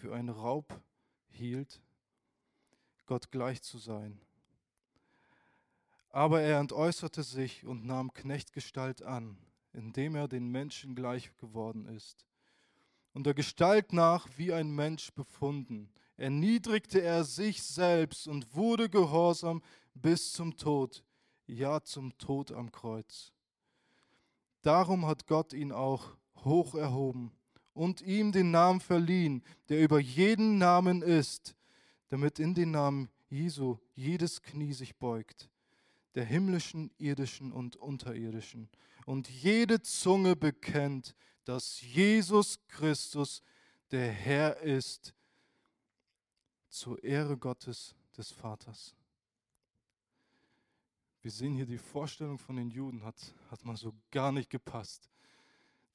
für 0.00 0.14
einen 0.14 0.30
Raub 0.30 0.80
hielt, 1.28 1.82
Gott 3.04 3.30
gleich 3.30 3.60
zu 3.60 3.76
sein. 3.76 4.18
Aber 6.08 6.40
er 6.40 6.58
entäußerte 6.58 7.22
sich 7.22 7.66
und 7.66 7.84
nahm 7.84 8.12
Knechtgestalt 8.14 9.02
an, 9.02 9.36
indem 9.74 10.16
er 10.16 10.26
den 10.26 10.48
Menschen 10.48 10.94
gleich 10.94 11.36
geworden 11.36 11.86
ist. 11.86 12.24
Und 13.12 13.26
der 13.26 13.34
Gestalt 13.34 13.92
nach 13.92 14.26
wie 14.36 14.52
ein 14.54 14.70
Mensch 14.70 15.12
befunden, 15.12 15.92
erniedrigte 16.16 17.02
er 17.02 17.24
sich 17.24 17.62
selbst 17.62 18.26
und 18.26 18.54
wurde 18.54 18.88
gehorsam 18.88 19.62
bis 19.94 20.32
zum 20.32 20.56
Tod, 20.56 21.04
ja 21.46 21.82
zum 21.82 22.16
Tod 22.16 22.52
am 22.52 22.72
Kreuz. 22.72 23.32
Darum 24.62 25.06
hat 25.06 25.26
Gott 25.26 25.52
ihn 25.52 25.72
auch 25.72 26.16
hoch 26.36 26.74
erhoben 26.74 27.32
und 27.80 28.02
ihm 28.02 28.30
den 28.30 28.50
Namen 28.50 28.78
verliehen, 28.78 29.42
der 29.70 29.80
über 29.80 29.98
jeden 29.98 30.58
Namen 30.58 31.00
ist, 31.00 31.56
damit 32.10 32.38
in 32.38 32.52
den 32.52 32.72
Namen 32.72 33.08
Jesu 33.30 33.78
jedes 33.94 34.42
Knie 34.42 34.74
sich 34.74 34.96
beugt, 34.96 35.48
der 36.14 36.26
himmlischen, 36.26 36.90
irdischen 36.98 37.52
und 37.52 37.76
unterirdischen, 37.76 38.68
und 39.06 39.30
jede 39.30 39.80
Zunge 39.80 40.36
bekennt, 40.36 41.16
dass 41.46 41.80
Jesus 41.80 42.58
Christus 42.68 43.42
der 43.90 44.12
Herr 44.12 44.58
ist, 44.58 45.14
zur 46.68 47.02
Ehre 47.02 47.38
Gottes 47.38 47.94
des 48.14 48.30
Vaters. 48.30 48.94
Wir 51.22 51.30
sehen 51.30 51.54
hier 51.54 51.64
die 51.64 51.78
Vorstellung 51.78 52.36
von 52.36 52.56
den 52.56 52.68
Juden, 52.68 53.02
hat, 53.04 53.16
hat 53.50 53.64
man 53.64 53.76
so 53.76 53.94
gar 54.10 54.32
nicht 54.32 54.50
gepasst. 54.50 55.08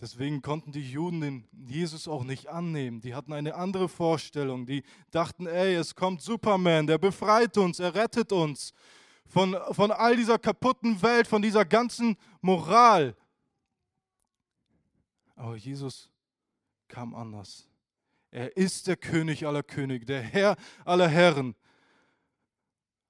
Deswegen 0.02 0.42
konnten 0.42 0.72
die 0.72 0.92
Juden 0.92 1.22
den 1.22 1.48
Jesus 1.68 2.08
auch 2.08 2.26
nicht 2.26 2.48
annehmen. 2.48 3.00
Die 3.00 3.16
hatten 3.16 3.32
eine 3.32 3.56
andere 3.56 3.88
Vorstellung. 3.88 4.66
Die 4.66 4.84
dachten, 5.12 5.48
ey, 5.48 5.76
es 5.76 5.96
kommt 5.96 6.22
Superman, 6.22 6.86
der 6.86 6.98
befreit 6.98 7.58
uns, 7.58 7.80
er 7.80 7.96
rettet 7.96 8.34
uns 8.34 8.74
von, 9.26 9.56
von 9.72 9.92
all 9.92 10.16
dieser 10.16 10.38
kaputten 10.38 11.02
Welt, 11.02 11.28
von 11.28 11.42
dieser 11.42 11.66
ganzen 11.66 12.18
Moral. 12.42 13.16
Aber 15.36 15.56
Jesus 15.56 16.12
kam 16.88 17.14
anders. 17.16 17.68
Er 18.32 18.56
ist 18.58 18.88
der 18.88 18.98
König 18.98 19.46
aller 19.46 19.64
Könige, 19.64 20.06
der 20.06 20.22
Herr 20.22 20.58
aller 20.84 21.08
Herren. 21.08 21.56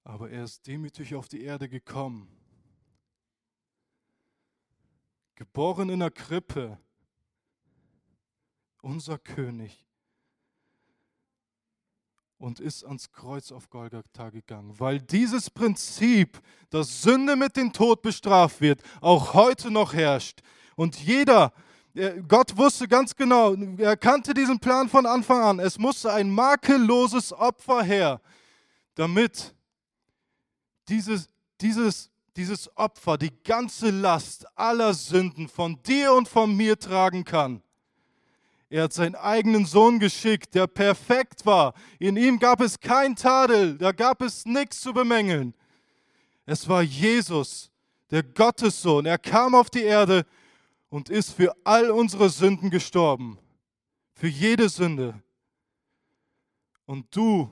Aber 0.04 0.30
er 0.30 0.44
ist 0.44 0.68
demütig 0.68 1.16
auf 1.16 1.28
die 1.28 1.42
Erde 1.42 1.68
gekommen. 1.68 2.35
Geboren 5.36 5.90
in 5.90 6.00
der 6.00 6.12
Krippe. 6.12 6.78
Unser 8.82 9.18
König. 9.18 9.84
Und 12.38 12.60
ist 12.60 12.84
ans 12.84 13.12
Kreuz 13.12 13.52
auf 13.52 13.70
Golgatha 13.70 14.30
gegangen, 14.30 14.80
weil 14.80 15.02
dieses 15.02 15.50
Prinzip, 15.50 16.42
dass 16.70 17.02
Sünde 17.02 17.36
mit 17.36 17.56
dem 17.58 17.74
Tod 17.74 18.02
bestraft 18.02 18.62
wird, 18.62 18.82
auch 19.02 19.34
heute 19.34 19.72
noch 19.72 19.94
herrscht. 19.94 20.42
Und 20.76 20.98
jeder, 21.00 21.54
Gott 22.28 22.56
wusste 22.58 22.88
ganz 22.88 23.16
genau, 23.16 23.56
er 23.78 23.96
kannte 23.96 24.34
diesen 24.34 24.60
Plan 24.60 24.90
von 24.90 25.06
Anfang 25.06 25.42
an. 25.42 25.60
Es 25.60 25.80
musste 25.80 26.12
ein 26.12 26.30
makelloses 26.30 27.32
Opfer 27.32 27.84
her, 27.84 28.22
damit 28.96 29.56
dieses, 30.90 31.30
dieses, 31.62 32.12
dieses 32.36 32.76
Opfer 32.76 33.18
die 33.18 33.32
ganze 33.44 33.92
Last 33.92 34.46
aller 34.58 34.94
Sünden 34.94 35.48
von 35.48 35.82
dir 35.84 36.14
und 36.14 36.28
von 36.28 36.56
mir 36.56 36.78
tragen 36.78 37.24
kann. 37.24 37.62
Er 38.70 38.84
hat 38.84 38.94
seinen 38.94 39.16
eigenen 39.16 39.66
Sohn 39.66 40.00
geschickt, 40.00 40.54
der 40.56 40.68
perfekt 40.68 41.46
war. 41.46 41.74
In 42.00 42.18
ihm 42.18 42.40
gab 42.40 42.62
es 42.62 42.80
kein 42.80 43.16
Tadel, 43.16 43.78
da 43.78 43.92
gab 43.92 44.22
es 44.22 44.46
nichts 44.46 44.82
zu 44.82 44.92
bemängeln. 44.94 45.54
Es 46.46 46.68
war 46.68 46.82
Jesus, 46.82 47.72
der 48.12 48.24
Gottessohn. 48.24 49.06
Er 49.06 49.18
kam 49.18 49.56
auf 49.56 49.70
die 49.70 49.84
Erde 49.84 50.26
und 50.90 51.10
ist 51.10 51.32
für 51.32 51.56
all 51.64 51.90
unsere 51.90 52.30
Sünden 52.30 52.70
gestorben. 52.70 53.38
Für 54.14 54.28
jede 54.28 54.70
Sünde. 54.70 55.22
Und 56.86 57.16
du 57.16 57.50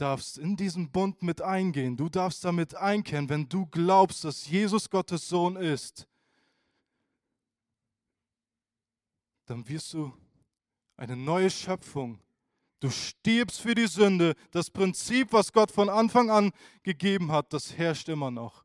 darfst 0.00 0.38
in 0.38 0.56
diesen 0.56 0.90
Bund 0.90 1.22
mit 1.22 1.42
eingehen. 1.42 1.96
Du 1.96 2.08
darfst 2.08 2.44
damit 2.44 2.74
einkehren, 2.74 3.28
wenn 3.28 3.48
du 3.48 3.66
glaubst, 3.66 4.24
dass 4.24 4.48
Jesus 4.48 4.88
Gottes 4.88 5.28
Sohn 5.28 5.56
ist. 5.56 6.06
Dann 9.46 9.68
wirst 9.68 9.92
du 9.94 10.12
eine 10.96 11.16
neue 11.16 11.50
Schöpfung. 11.50 12.20
Du 12.78 12.88
stirbst 12.90 13.60
für 13.60 13.74
die 13.74 13.86
Sünde. 13.86 14.34
Das 14.52 14.70
Prinzip, 14.70 15.32
was 15.32 15.52
Gott 15.52 15.70
von 15.70 15.88
Anfang 15.88 16.30
an 16.30 16.52
gegeben 16.82 17.30
hat, 17.30 17.52
das 17.52 17.76
herrscht 17.76 18.08
immer 18.08 18.30
noch. 18.30 18.64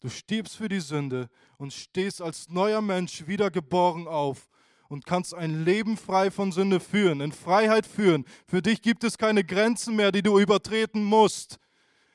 Du 0.00 0.10
stirbst 0.10 0.56
für 0.56 0.68
die 0.68 0.80
Sünde 0.80 1.30
und 1.56 1.72
stehst 1.72 2.20
als 2.20 2.50
neuer 2.50 2.82
Mensch 2.82 3.26
wiedergeboren 3.26 4.06
auf 4.06 4.50
und 4.88 5.06
kannst 5.06 5.34
ein 5.34 5.64
Leben 5.64 5.96
frei 5.96 6.30
von 6.30 6.52
Sünde 6.52 6.80
führen, 6.80 7.20
in 7.20 7.32
Freiheit 7.32 7.86
führen. 7.86 8.24
Für 8.46 8.62
dich 8.62 8.82
gibt 8.82 9.04
es 9.04 9.18
keine 9.18 9.44
Grenzen 9.44 9.96
mehr, 9.96 10.12
die 10.12 10.22
du 10.22 10.38
übertreten 10.38 11.04
musst. 11.04 11.58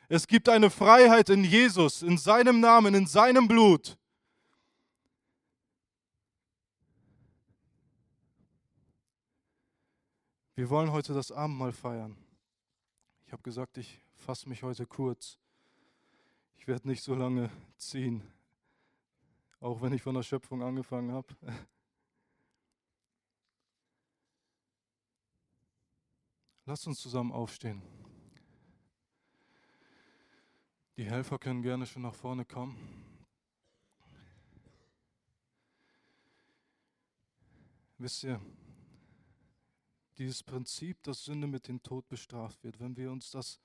Es 0.08 0.28
gibt 0.28 0.50
eine 0.50 0.70
Freiheit 0.70 1.30
in 1.30 1.44
Jesus, 1.44 2.02
in 2.02 2.18
seinem 2.18 2.60
Namen, 2.60 2.96
in 2.96 3.06
seinem 3.06 3.48
Blut. 3.48 3.98
Wir 10.56 10.70
wollen 10.70 10.92
heute 10.92 11.14
das 11.14 11.32
Abendmahl 11.32 11.72
feiern. 11.72 12.18
Ich 13.26 13.32
habe 13.32 13.44
gesagt, 13.44 13.78
ich 13.78 14.02
fasse 14.18 14.50
mich 14.50 14.64
heute 14.64 14.86
kurz. 14.86 15.38
Ich 16.58 16.68
werde 16.68 16.88
nicht 16.88 17.02
so 17.02 17.16
lange 17.16 17.50
ziehen, 17.78 18.22
auch 19.62 19.82
wenn 19.82 19.94
ich 19.94 20.02
von 20.02 20.16
der 20.16 20.24
Schöpfung 20.24 20.62
angefangen 20.62 21.14
habe. 21.14 21.28
Lasst 26.70 26.86
uns 26.86 27.00
zusammen 27.00 27.32
aufstehen. 27.32 27.82
Die 30.98 31.04
Helfer 31.04 31.40
können 31.40 31.64
gerne 31.64 31.88
schon 31.88 32.04
nach 32.04 32.14
vorne 32.14 32.46
kommen. 32.46 32.78
Wisst 37.98 38.24
ihr, 38.24 38.40
dieses 40.20 40.44
Prinzip, 40.44 41.02
dass 41.02 41.26
Sünde 41.26 41.48
mit 41.48 41.68
dem 41.68 41.82
Tod 41.82 42.08
bestraft 42.08 42.64
wird, 42.64 42.80
wenn 42.80 42.96
wir 42.96 43.12
uns 43.12 43.32
das 43.32 43.60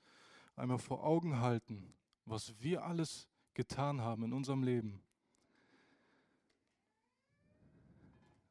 einmal 0.55 0.79
vor 0.79 1.03
Augen 1.03 1.39
halten, 1.39 1.93
was 2.25 2.59
wir 2.59 2.85
alles 2.85 3.27
getan 3.53 4.01
haben 4.01 4.23
in 4.23 4.33
unserem 4.33 4.63
Leben. 4.63 4.99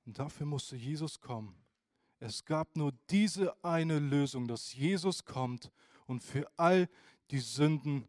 Und 0.07 0.17
dafür 0.17 0.47
musste 0.47 0.77
Jesus 0.77 1.21
kommen. 1.21 1.64
Es 2.25 2.47
gab 2.47 2.75
nur 2.75 2.93
diese 3.11 3.55
eine 3.63 3.99
Lösung, 3.99 4.49
dass 4.49 4.73
Jesus 4.73 5.27
kommt 5.27 5.71
und 6.07 6.23
für 6.23 6.51
all 6.57 6.89
die 7.31 7.39
Sünden, 7.39 8.09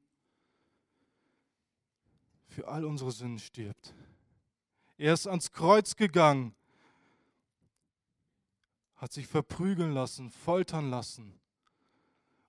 für 2.47 2.67
all 2.67 2.85
unsere 2.85 3.11
Sünden 3.11 3.39
stirbt. 3.39 3.93
Er 4.97 5.13
ist 5.13 5.27
ans 5.27 5.51
Kreuz 5.51 5.97
gegangen, 5.97 6.55
hat 8.95 9.11
sich 9.11 9.27
verprügeln 9.27 9.93
lassen, 9.93 10.31
foltern 10.31 10.89
lassen 10.89 11.37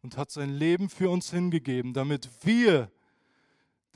und 0.02 0.16
hat 0.16 0.30
sein 0.30 0.50
Leben 0.50 0.88
für 0.88 1.10
uns 1.10 1.30
hingegeben, 1.30 1.92
damit 1.92 2.28
wir 2.44 2.92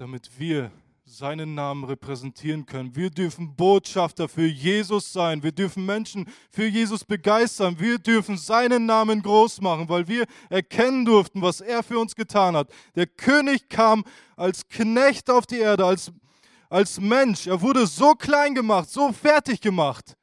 damit 0.01 0.39
wir 0.39 0.73
seinen 1.11 1.55
Namen 1.55 1.85
repräsentieren 1.85 2.67
können. 2.67 2.95
Wir 2.95 3.11
dürfen 3.11 3.57
Botschafter 3.57 4.29
für 4.29 4.47
Jesus 4.47 5.13
sein. 5.13 5.43
Wir 5.43 5.51
dürfen 5.51 5.85
Menschen 5.85 6.29
für 6.51 6.67
Jesus 6.67 7.05
begeistern. 7.05 7.81
Wir 7.81 7.99
dürfen 7.99 8.37
seinen 8.37 8.87
Namen 8.87 9.21
groß 9.21 9.61
machen, 9.61 9.89
weil 9.89 10.07
wir 10.07 10.25
erkennen 10.49 11.05
durften, 11.05 11.43
was 11.43 11.61
er 11.61 11.83
für 11.83 11.99
uns 11.99 12.15
getan 12.15 12.55
hat. 12.55 12.71
Der 12.95 13.07
König 13.07 13.69
kam 13.69 14.05
als 14.37 14.69
Knecht 14.69 15.31
auf 15.31 15.47
die 15.47 15.59
Erde, 15.59 15.85
als, 15.85 16.13
als 16.69 17.01
Mensch. 17.01 17.49
Er 17.49 17.61
wurde 17.61 17.89
so 17.89 18.15
klein 18.15 18.55
gemacht, 18.55 18.89
so 18.89 19.13
fertig 19.13 19.61
gemacht. 19.61 20.17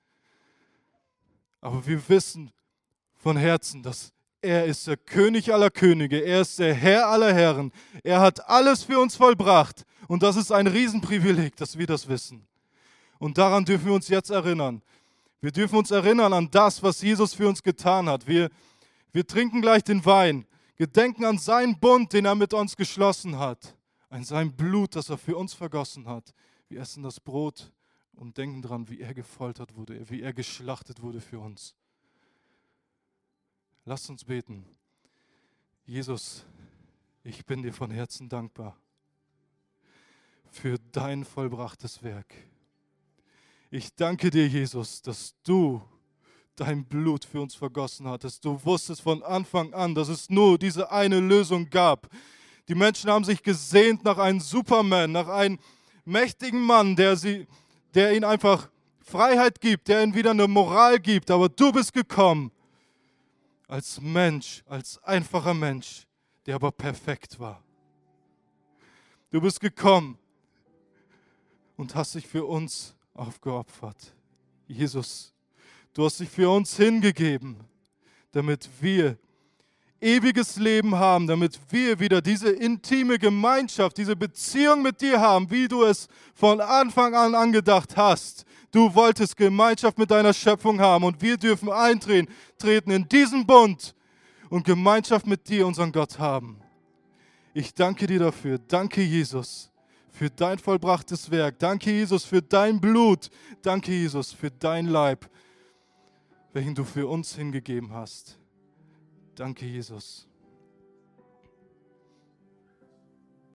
Aber 1.60 1.86
wir 1.86 2.08
wissen 2.08 2.50
von 3.18 3.36
Herzen, 3.36 3.84
dass 3.84 4.14
er 4.42 4.66
ist 4.66 4.88
der 4.88 4.96
König 4.96 5.52
aller 5.52 5.70
Könige. 5.70 6.20
Er 6.20 6.42
ist 6.42 6.60
der 6.60 6.74
Herr 6.74 7.08
aller 7.08 7.34
Herren. 7.34 7.74
Er 8.04 8.22
hat 8.22 8.48
alles 8.48 8.84
für 8.84 9.00
uns 9.00 9.18
vollbracht. 9.18 9.84
Und 10.08 10.24
das 10.24 10.38
ist 10.38 10.52
ein 10.52 10.68
Riesenprivileg, 10.68 11.56
dass 11.58 11.78
wir 11.78 11.86
das 11.86 12.08
wissen. 12.08 12.48
Und 13.20 13.38
daran 13.38 13.66
dürfen 13.66 13.88
wir 13.88 13.94
uns 13.94 14.08
jetzt 14.08 14.30
erinnern. 14.30 14.82
Wir 15.42 15.52
dürfen 15.52 15.78
uns 15.78 15.92
erinnern 15.92 16.34
an 16.34 16.50
das, 16.50 16.82
was 16.82 17.02
Jesus 17.02 17.34
für 17.34 17.48
uns 17.48 17.62
getan 17.62 18.10
hat. 18.10 18.28
Wir, 18.28 18.50
wir 19.12 19.26
trinken 19.26 19.62
gleich 19.62 19.84
den 19.84 20.06
Wein, 20.06 20.46
gedenken 20.78 21.26
an 21.26 21.38
seinen 21.38 21.80
Bund, 21.80 22.14
den 22.14 22.26
er 22.26 22.36
mit 22.36 22.54
uns 22.54 22.76
geschlossen 22.76 23.38
hat. 23.38 23.76
an 24.10 24.24
sein 24.24 24.56
Blut, 24.56 24.96
das 24.96 25.10
er 25.10 25.18
für 25.18 25.36
uns 25.36 25.54
vergossen 25.54 26.08
hat. 26.08 26.34
Wir 26.70 26.80
essen 26.80 27.04
das 27.04 27.20
Brot 27.20 27.72
und 28.14 28.38
denken 28.38 28.62
daran, 28.62 28.90
wie 28.90 29.02
er 29.02 29.14
gefoltert 29.14 29.76
wurde, 29.76 30.10
wie 30.10 30.22
er 30.22 30.34
geschlachtet 30.34 31.02
wurde 31.02 31.20
für 31.20 31.40
uns. 31.40 31.76
Lasst 33.84 34.10
uns 34.10 34.24
beten. 34.24 34.66
Jesus, 35.86 36.46
ich 37.24 37.46
bin 37.46 37.64
dir 37.64 37.74
von 37.74 37.92
Herzen 37.92 38.30
dankbar 38.30 38.78
für 40.52 40.78
dein 40.92 41.26
vollbrachtes 41.26 42.04
Werk. 42.04 42.34
Ich 43.70 43.94
danke 43.96 44.30
dir, 44.30 44.48
Jesus, 44.48 45.02
dass 45.02 45.36
du 45.44 45.82
dein 46.56 46.86
Blut 46.86 47.26
für 47.26 47.42
uns 47.42 47.56
vergossen 47.56 48.08
hattest. 48.08 48.44
Du 48.44 48.60
wusstest 48.64 49.02
von 49.02 49.22
Anfang 49.24 49.74
an, 49.74 49.94
dass 49.94 50.08
es 50.08 50.30
nur 50.30 50.58
diese 50.58 50.92
eine 50.92 51.20
Lösung 51.20 51.70
gab. 51.70 52.10
Die 52.68 52.76
Menschen 52.76 53.10
haben 53.10 53.24
sich 53.24 53.44
gesehnt 53.44 54.04
nach 54.04 54.18
einem 54.18 54.40
Superman, 54.40 55.12
nach 55.12 55.28
einem 55.28 55.60
mächtigen 56.06 56.62
Mann, 56.62 56.96
der, 56.96 57.16
sie, 57.16 57.48
der 57.94 58.14
ihnen 58.14 58.24
einfach 58.24 58.70
Freiheit 59.02 59.62
gibt, 59.62 59.88
der 59.88 60.04
ihnen 60.04 60.16
wieder 60.16 60.32
eine 60.32 60.48
Moral 60.48 61.00
gibt. 61.00 61.30
Aber 61.30 61.48
du 61.48 61.72
bist 61.72 61.94
gekommen 61.94 62.52
als 63.68 64.02
Mensch, 64.02 64.64
als 64.66 65.02
einfacher 65.04 65.54
Mensch, 65.54 66.08
der 66.46 66.56
aber 66.56 66.72
perfekt 66.72 67.40
war. 67.40 67.62
Du 69.30 69.42
bist 69.42 69.60
gekommen 69.60 70.18
und 71.78 71.96
hast 71.96 72.16
dich 72.16 72.28
für 72.28 72.46
uns 72.46 72.96
aufgeopfert. 73.14 74.14
Jesus, 74.68 75.34
du 75.94 76.04
hast 76.04 76.20
dich 76.20 76.30
für 76.30 76.50
uns 76.50 76.76
hingegeben, 76.76 77.58
damit 78.32 78.70
wir 78.82 79.18
ewiges 80.02 80.58
Leben 80.58 80.96
haben, 80.96 81.26
damit 81.28 81.60
wir 81.70 82.00
wieder 82.00 82.22
diese 82.22 82.50
intime 82.50 83.18
Gemeinschaft, 83.18 83.98
diese 83.98 84.16
Beziehung 84.16 84.82
mit 84.82 85.02
dir 85.02 85.20
haben, 85.20 85.50
wie 85.50 85.68
du 85.68 85.84
es 85.84 86.08
von 86.36 86.62
Anfang 86.62 87.16
an 87.16 87.34
angedacht 87.34 87.96
hast. 87.98 88.46
Du 88.72 88.94
wolltest 88.94 89.38
Gemeinschaft 89.38 89.98
mit 89.98 90.12
deiner 90.12 90.34
Schöpfung 90.34 90.80
haben 90.80 91.06
und 91.06 91.22
wir 91.22 91.38
dürfen 91.38 91.72
eintreten 91.72 92.32
treten 92.58 92.92
in 92.92 93.08
diesen 93.08 93.46
Bund 93.46 93.96
und 94.50 94.66
Gemeinschaft 94.66 95.26
mit 95.26 95.48
dir, 95.48 95.66
unseren 95.66 95.92
Gott, 95.92 96.20
haben. 96.20 96.60
Ich 97.54 97.74
danke 97.74 98.06
dir 98.08 98.20
dafür. 98.20 98.60
Danke, 98.60 99.02
Jesus, 99.02 99.72
für 100.18 100.32
dein 100.32 100.58
vollbrachtes 100.58 101.30
Werk. 101.30 101.60
Danke, 101.60 101.92
Jesus, 101.92 102.26
für 102.26 102.42
dein 102.42 102.82
Blut. 102.82 103.30
Danke, 103.62 103.92
Jesus, 103.92 104.34
für 104.34 104.50
dein 104.50 104.88
Leib, 104.88 105.30
welchen 106.54 106.74
du 106.74 106.84
für 106.84 107.08
uns 107.08 107.36
hingegeben 107.36 107.94
hast. 107.94 108.40
Danke, 109.36 109.68
Jesus. 109.68 110.28